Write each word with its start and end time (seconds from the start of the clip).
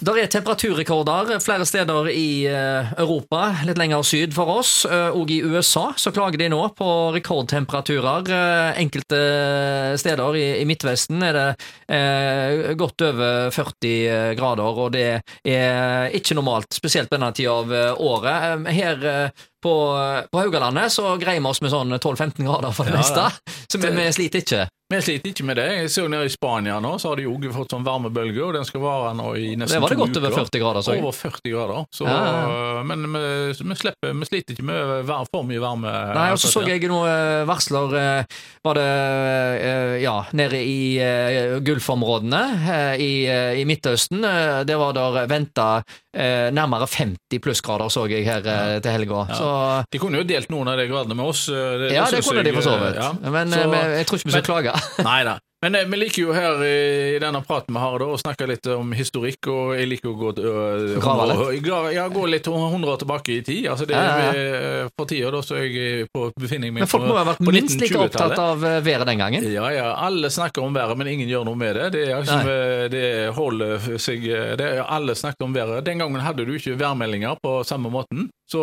Der 0.00 0.16
er 0.16 0.30
temperaturrekorder 0.32 1.34
flere 1.44 1.66
steder 1.68 2.06
i 2.08 2.46
eh, 2.48 2.88
Europa, 3.02 3.50
litt 3.68 3.76
lenger 3.76 4.00
syd 4.06 4.32
for 4.32 4.48
oss. 4.48 4.86
eh, 4.88 5.10
Og 5.12 5.28
i 5.28 5.42
USA 5.44 5.90
så 6.00 6.08
klager 6.16 6.40
de 6.40 6.46
nå 6.48 6.60
på 6.78 6.88
rekordtemperaturer. 7.18 8.30
Eh, 8.32 8.80
Enkelte 8.80 9.18
steder 10.00 10.38
i, 10.40 10.46
i 10.62 10.64
Midtvesten 10.64 11.20
er 11.26 11.36
det 11.36 11.44
eh, 11.92 12.72
godt 12.80 13.04
over 13.10 13.52
40 13.52 14.34
grader, 14.40 14.80
og 14.86 14.96
det 14.96 15.04
er 15.44 16.16
ikke 16.16 16.38
normalt, 16.38 16.72
spesielt 16.72 17.12
på 17.12 17.18
denne 17.18 17.34
tida 17.36 17.58
av 17.60 17.76
året. 18.00 18.66
Her 18.72 19.04
på, 19.60 19.74
på 20.32 20.40
Haugalandet 20.40 20.96
så 20.96 21.12
greier 21.20 21.44
vi 21.44 21.52
oss 21.52 21.60
med 21.60 21.76
sånn 21.76 21.92
12-15 22.00 22.48
grader 22.48 22.72
for 22.72 22.88
det 22.88 22.96
Ja, 22.96 23.02
meste, 23.04 23.28
så 23.68 23.76
vi, 23.84 23.92
vi 24.00 24.12
sliter 24.16 24.46
ikke. 24.46 24.68
Vi 24.90 24.98
sliter 25.02 25.30
ikke 25.30 25.44
med 25.46 25.54
det. 25.60 25.64
Jeg 25.70 25.90
så 25.94 26.04
nede 26.10 26.26
i 26.26 26.30
Spania 26.32 26.80
nå, 26.82 26.96
så 26.98 27.12
har 27.12 27.20
de 27.20 27.28
jo 27.28 27.52
fått 27.54 27.70
sånn 27.70 27.84
varmebølge, 27.86 28.40
og 28.42 28.56
den 28.56 28.66
skal 28.66 28.82
vare 28.82 29.12
nå 29.14 29.28
i 29.38 29.52
nesten 29.54 29.78
to 29.78 29.86
uker. 29.86 29.86
Det 29.86 29.86
var 29.86 29.92
det 29.94 29.98
godt 30.00 30.18
over 30.18 30.34
40 30.40 30.62
grader, 30.64 30.82
så 30.82 30.96
jeg. 30.96 31.04
Over 31.04 31.14
40 31.14 31.52
grader. 31.54 31.84
Så, 31.94 32.08
Ja, 32.10 32.16
ja, 32.26 32.82
Men 32.88 33.06
vi, 33.14 33.22
vi, 33.60 33.76
slipper, 33.78 34.16
vi 34.18 34.26
sliter 34.26 34.56
ikke 34.56 34.66
med 34.66 35.06
var, 35.06 35.28
for 35.30 35.46
mye 35.46 35.62
varme. 35.62 35.92
Nei, 36.18 36.26
og 36.34 36.42
så 36.42 36.50
så 36.50 36.64
jeg 36.66 36.90
noen 36.90 37.06
eh, 37.06 37.44
varsler 37.46 37.94
eh, 38.00 38.40
Var 38.66 38.80
det 38.80 38.88
eh, 39.70 39.94
ja, 40.02 40.16
nede 40.34 40.58
i 40.58 40.80
eh, 40.98 41.54
Gulfområdene 41.62 42.42
eh, 42.58 42.94
i, 42.98 43.12
eh, 43.30 43.60
i 43.62 43.66
Midtøsten. 43.70 44.26
Det 44.66 44.80
var 44.80 44.98
der 44.98 45.22
venta 45.30 45.68
nærmere 46.50 46.86
50 46.90 47.38
plussgrader, 47.42 47.88
så 47.88 48.06
jeg 48.10 48.24
her 48.26 48.42
eh, 48.42 48.80
til 48.82 48.90
helga. 48.90 49.26
Ja. 49.28 49.34
Så 49.38 49.50
De 49.92 49.98
kunne 49.98 50.18
jo 50.18 50.24
delt 50.26 50.50
noen 50.50 50.68
av 50.68 50.76
de 50.80 50.88
gradene 50.90 51.14
med 51.14 51.24
oss. 51.24 51.46
Det, 51.46 51.92
ja, 51.94 52.04
det 52.10 52.18
det 52.18 52.24
kunne 52.26 52.42
de 52.42 52.50
jeg, 52.50 52.54
for 52.58 52.62
så 52.66 52.74
eh, 52.76 52.82
vidt. 52.86 52.96
ja. 53.04 53.30
Men 53.30 53.50
Så- 53.52 53.60
eh, 53.60 53.70
vi- 53.70 53.96
jeg 53.98 54.06
tror 54.06 54.18
ikke 54.18 54.26
vi 54.26 54.32
skal 54.38 54.42
klage. 54.48 54.74
Nei 55.10 55.20
da. 55.24 55.38
Men 55.62 55.74
eh, 55.76 55.84
vi 55.84 55.96
liker 56.00 56.22
jo 56.22 56.32
her 56.32 56.62
i, 56.64 56.76
i 57.16 57.18
denne 57.20 57.42
praten 57.44 57.74
vi 57.76 57.80
har 57.82 57.98
da, 58.00 58.06
å 58.08 58.16
snakke 58.20 58.46
litt 58.48 58.64
om 58.72 58.94
historikk, 58.96 59.44
og 59.52 59.74
jeg 59.76 59.90
liker 59.90 60.08
å 60.08 60.14
gå, 60.16 60.30
øh, 60.40 60.84
litt. 61.28 61.66
ja, 61.96 62.06
gå 62.08 62.22
litt 62.32 62.48
100 62.48 62.88
år 62.94 63.00
tilbake 63.02 63.34
i 63.34 63.42
tid. 63.44 63.68
Altså 63.68 63.84
det, 63.88 63.98
Ja, 63.98 64.06
ja, 64.24 64.30
er 64.32 64.88
For 64.96 65.10
tida 65.10 65.30
da, 65.34 65.42
så 65.44 65.58
er 65.60 65.66
jeg 65.68 66.08
på, 66.14 66.30
befinner 66.40 66.70
jeg 66.70 66.76
meg 66.78 66.86
Men 66.86 66.90
folk 66.90 67.04
på, 67.04 67.12
må 67.12 67.18
ha 67.20 67.26
vært 67.28 67.44
minst 67.44 67.80
like 67.82 68.00
opptatt 68.00 68.40
av 68.40 68.64
eh, 68.64 68.80
været 68.88 69.10
den 69.12 69.20
gangen. 69.20 69.44
Ja, 69.52 69.68
ja. 69.74 69.90
Alle 70.00 70.32
snakker 70.32 70.64
om 70.64 70.72
været, 70.76 70.96
men 70.96 71.12
ingen 71.12 71.28
gjør 71.28 71.44
noe 71.50 71.60
med 71.60 71.76
det. 71.76 71.90
Det, 71.98 72.06
er 72.08 72.24
liksom, 72.24 72.48
eh, 72.48 72.88
det 72.96 73.04
holder 73.36 74.00
seg 74.00 74.24
det, 74.56 74.64
er- 74.80 74.86
Alle 74.88 75.14
snakker 75.14 75.44
om 75.44 75.52
været. 75.54 75.84
Den 75.84 76.00
gangen 76.00 76.24
hadde 76.24 76.46
du 76.48 76.54
ikke 76.56 76.78
værmeldinger 76.80 77.36
på 77.44 77.60
samme 77.68 77.92
måten. 77.92 78.30
Så, 78.50 78.62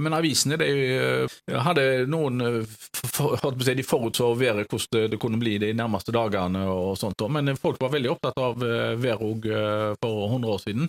men 0.00 0.14
avisene 0.16 0.56
de, 0.56 0.68
eh, 0.96 1.56
hadde 1.66 2.06
noen 2.08 2.40
eh, 2.40 3.74
De 3.76 3.84
forutså 3.84 4.30
været, 4.40 4.70
hvordan 4.70 5.10
det, 5.12 5.18
kunne 5.20 5.40
bli 5.40 5.58
de 5.60 5.74
nærmeste 5.76 6.14
dagene. 6.16 6.64
og 6.64 6.96
sånt. 6.98 7.20
Men 7.28 7.52
folk 7.60 7.80
var 7.82 7.92
veldig 7.92 8.14
opptatt 8.14 8.40
av 8.40 8.64
eh, 8.64 8.96
været 8.96 9.28
òg 9.28 9.48
for 10.00 10.26
100 10.30 10.52
år 10.54 10.64
siden. 10.64 10.88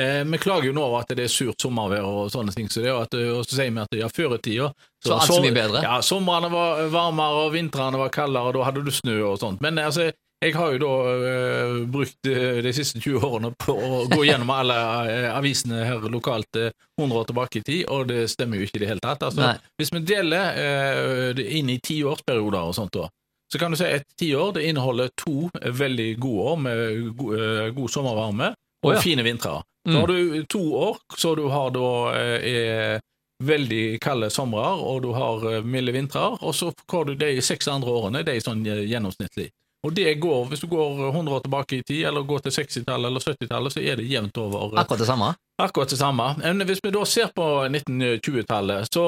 Eh, 0.00 0.24
vi 0.24 0.38
klager 0.38 0.66
jo 0.66 0.72
nå 0.74 0.82
over 0.82 1.04
at 1.04 1.12
det 1.14 1.28
er 1.28 1.30
surt 1.30 1.62
sommervær 1.62 2.06
og 2.08 2.32
sånne 2.34 2.52
ting. 2.54 2.66
Så 2.70 2.82
det 2.82 2.90
og, 2.90 3.04
at, 3.06 3.14
og 3.14 3.44
så 3.46 3.60
sier 3.60 3.70
vi 3.70 3.82
at 3.82 3.96
ja, 4.00 4.08
før 4.10 4.34
i 4.36 4.40
tida 4.42 4.72
Så 5.04 5.14
alt 5.14 5.30
så 5.30 5.38
mye 5.42 5.54
bedre. 5.54 5.84
Ja, 5.86 6.00
somrene 6.02 6.50
var 6.50 6.82
varmere, 6.90 7.44
og 7.44 7.54
vintrene 7.54 8.00
var 8.00 8.10
kaldere, 8.14 8.50
og 8.50 8.58
da 8.58 8.66
hadde 8.66 8.82
du 8.82 8.90
snø 8.94 9.20
og 9.28 9.38
sånt. 9.42 9.62
Men 9.62 9.78
altså, 9.78 10.10
jeg 10.44 10.54
har 10.56 10.74
jo 10.74 10.80
da 10.82 10.92
uh, 11.24 11.76
brukt 11.90 12.28
øh, 12.28 12.60
de 12.64 12.72
siste 12.76 13.00
20 13.00 13.24
årene 13.24 13.50
på 13.58 13.74
å 13.74 14.04
gå 14.10 14.20
gjennom 14.26 14.50
alle 14.52 14.76
øh, 15.08 15.28
avisene 15.38 15.84
her 15.86 16.04
lokalt 16.12 16.58
øh, 16.60 16.70
100 17.00 17.20
år 17.20 17.28
tilbake 17.30 17.60
i 17.60 17.64
tid, 17.64 17.84
og 17.88 18.08
det 18.10 18.26
stemmer 18.32 18.60
jo 18.60 18.68
ikke 18.68 18.78
i 18.80 18.84
det 18.84 18.90
hele 18.92 19.04
tatt. 19.04 19.24
Altså, 19.26 19.54
hvis 19.80 19.92
vi 19.94 20.02
deler 20.06 21.32
det 21.34 21.46
inn 21.58 21.70
i 21.72 21.80
tiårsperioder 21.82 22.70
og 22.70 22.76
sånt 22.76 22.94
da, 22.94 23.08
så 23.52 23.60
kan 23.60 23.74
du 23.74 23.78
si 23.78 23.88
et 23.88 24.06
tiår 24.20 24.54
det 24.56 24.68
inneholder 24.68 25.10
to 25.20 25.48
veldig 25.52 26.08
gode 26.22 26.46
år 26.52 26.60
med 26.66 27.00
go, 27.18 27.32
øh, 27.34 27.66
god 27.74 27.92
sommervarme 27.96 28.52
og 28.84 28.90
oh, 28.90 28.94
ja. 28.94 29.02
fine 29.02 29.24
vintre. 29.26 29.58
Mm. 29.88 29.92
Så 29.92 30.00
har 30.00 30.12
du 30.12 30.46
to 30.50 30.62
år, 30.76 31.02
så 31.16 31.34
du 31.34 31.44
har 31.52 31.74
da 31.74 31.90
er 32.14 33.02
veldig 33.44 33.98
kalde 34.00 34.30
somre, 34.30 34.64
og 34.80 35.02
du 35.04 35.10
har 35.16 35.64
milde 35.66 35.92
vintre, 35.92 36.22
og 36.40 36.54
så 36.54 36.70
får 36.90 37.10
du 37.10 37.14
de 37.20 37.34
seks 37.42 37.68
andre 37.68 37.90
årene, 37.90 38.22
de 38.24 38.36
er 38.36 38.44
sånn 38.44 38.62
gjennomsnittlig. 38.64 39.50
Og 39.84 39.92
det 39.92 40.14
går, 40.22 40.46
hvis 40.48 40.62
du 40.64 40.68
går 40.72 41.10
100 41.10 41.34
år 41.36 41.42
tilbake 41.44 41.76
i 41.76 41.82
tid, 41.84 42.06
eller 42.08 42.24
går 42.24 42.38
til 42.46 42.54
60-tallet 42.56 43.10
eller 43.10 43.20
70-tallet, 43.20 43.74
så 43.74 43.82
er 43.84 44.00
det 44.00 44.06
jevnt 44.08 44.38
over 44.40 44.70
øh, 44.72 44.78
Akkurat 44.80 45.02
det 45.02 45.06
samme. 45.10 45.34
akkurat 45.60 45.90
det 45.92 45.98
samme. 46.00 46.28
Men 46.40 46.64
hvis 46.66 46.80
vi 46.84 46.90
da 46.94 47.04
ser 47.04 47.28
på 47.36 47.48
1920-tallet, 47.68 48.88
så 48.94 49.04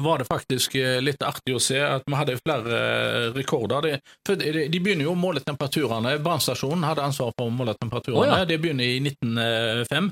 var 0.00 0.18
det 0.18 0.24
faktisk 0.24 0.74
eh, 0.80 1.00
litt 1.04 1.20
artig 1.22 1.52
å 1.54 1.60
se 1.60 1.76
at 1.84 2.06
vi 2.08 2.16
hadde 2.16 2.38
flere 2.40 2.78
eh, 2.78 3.26
rekorder. 3.36 3.90
De, 4.24 4.34
de 4.72 4.80
begynner 4.80 5.04
jo 5.04 5.12
å 5.12 5.18
måle 5.20 5.42
temperaturene. 5.44 6.16
Brannstasjonen 6.24 6.86
hadde 6.88 7.04
ansvar 7.04 7.34
for 7.36 7.50
å 7.50 7.52
måle 7.52 7.74
temperaturene. 7.76 8.32
Oh, 8.32 8.38
ja. 8.40 8.48
Det 8.48 8.56
begynner 8.62 8.88
i 8.88 8.96
1905. 9.04 10.10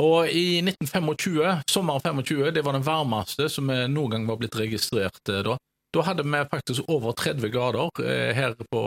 Og 0.00 0.28
i 0.28 0.60
1925, 0.64 1.64
sommeren 1.68 2.00
25, 2.00 2.52
det 2.56 2.62
var 2.64 2.76
den 2.76 2.84
varmeste 2.86 3.48
som 3.52 3.68
eh, 3.72 3.88
noen 3.88 4.14
gang 4.18 4.28
var 4.28 4.40
blitt 4.40 4.56
registrert 4.60 5.20
eh, 5.28 5.42
da. 5.48 5.56
Da 5.92 6.00
hadde 6.06 6.24
vi 6.24 6.38
faktisk 6.50 6.88
over 6.88 7.12
30 7.12 7.50
grader 7.52 7.90
eh, 8.00 8.30
her 8.36 8.54
på 8.72 8.80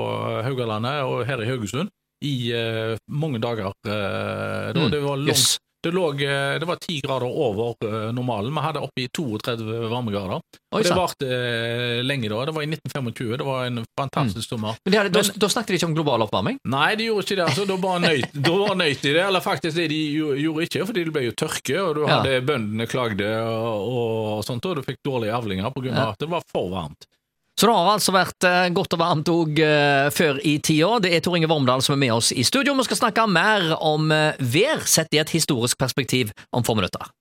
Haugalandet 0.45 1.03
og 1.05 1.25
her 1.27 1.41
i 1.43 1.45
Haugesund 1.49 1.91
i 2.25 2.51
eh, 2.55 2.95
mange 3.11 3.39
dager. 3.43 3.73
Eh. 3.85 4.71
Mm, 4.73 4.89
Det 4.91 5.01
var 5.03 5.15
langt. 5.21 5.57
Det, 5.85 5.91
lå, 5.95 6.05
eh, 6.25 6.57
det 6.61 6.67
var 6.69 6.79
10 6.81 6.99
grader 7.05 7.25
over 7.29 7.75
eh, 7.85 8.09
normalen. 8.15 8.53
Vi 8.55 8.63
hadde 8.65 8.81
oppe 8.85 9.03
i 9.05 9.07
32 9.07 9.89
varmegrader. 9.91 10.41
Oi 10.75 10.81
Og 10.81 10.83
det 10.83 10.95
varte 10.97 11.27
eh, 11.29 12.01
lenge 12.03 12.27
da. 12.33 12.41
Det 12.49 12.55
var 12.57 12.65
i 12.65 12.69
1925. 12.73 13.37
Det 13.39 13.47
var 13.47 13.65
en 13.69 13.81
fantastisk 13.99 14.49
sommer. 14.49 14.75
Men 14.83 14.91
de 14.91 14.99
hadde, 14.99 15.13
da, 15.15 15.23
Men- 15.23 15.39
da 15.45 15.49
snakket 15.53 15.73
de 15.75 15.79
ikke 15.79 15.89
om 15.91 15.95
global 15.95 16.25
oppvarming? 16.27 16.59
Nei, 16.75 16.89
de 16.99 17.07
gjorde 17.09 17.23
ikke 17.27 17.39
det. 17.39 17.45
altså. 17.47 17.65
Da 17.69 17.77
bare 17.87 18.03
nøyt, 18.03 18.35
da 18.49 18.75
nøyt 18.81 19.01
de 19.05 19.13
det. 19.15 19.23
Eller 19.29 19.45
faktisk 19.45 19.75
det 19.79 19.87
de 19.93 20.01
gjorde 20.43 20.67
ikke, 20.67 20.85
fordi 20.91 21.05
det 21.07 21.13
ble 21.15 21.25
jo 21.29 21.35
tørke, 21.45 21.79
og 21.85 21.95
du 21.95 22.01
Ja. 22.05 22.19
hadde 22.19 22.41
bøndene 22.45 22.87
klagde 22.91 23.29
og, 23.47 23.91
og 24.39 24.43
sånt, 24.45 24.65
og 24.65 24.75
du 24.75 24.83
fikk 24.85 24.99
dårlige 25.05 25.33
avlinger 25.37 25.71
pga. 25.71 25.91
Ja. 25.95 26.09
at 26.11 26.19
det 26.19 26.29
var 26.29 26.41
for 26.51 26.69
varmt. 26.73 27.05
Så 27.55 27.69
det 27.69 27.75
har 27.75 27.93
altså 27.93 28.11
vært 28.11 28.45
eh, 28.47 28.65
godt 28.75 28.97
og 28.97 28.99
varmt 28.99 29.29
òg 29.31 29.59
eh, 29.63 30.09
før 30.11 30.41
i 30.43 30.57
tida. 30.59 30.97
Det 31.05 31.13
er 31.15 31.21
Tor 31.23 31.37
Inge 31.39 31.47
Vormdal 31.47 31.83
som 31.85 31.95
er 31.95 32.01
med 32.01 32.11
oss 32.17 32.33
i 32.35 32.43
studio. 32.43 32.75
Vi 32.75 32.87
skal 32.89 32.99
snakke 32.99 33.27
mer 33.31 33.69
om 33.79 34.11
eh, 34.11 34.35
vær 34.43 34.83
sett 34.83 35.15
i 35.15 35.21
et 35.23 35.31
historisk 35.31 35.79
perspektiv 35.79 36.35
om 36.51 36.67
få 36.67 36.75
minutter. 36.75 37.07